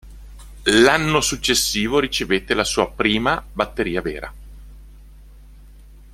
[0.63, 4.33] L'anno successivo ricevette la sua prima batteria vera.